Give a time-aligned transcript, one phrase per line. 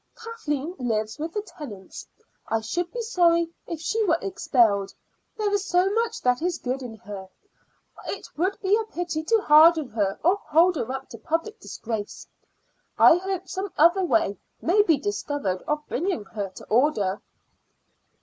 [0.17, 2.07] Kathleen lives with the Tennants.
[2.47, 4.95] I should be sorry if she were expelled;
[5.37, 7.29] there is so much that is good in her.
[8.07, 12.25] It would be a pity to harden her or hold her up to public disgrace.
[12.97, 17.21] I hope some other way may be discovered of bringing her to order."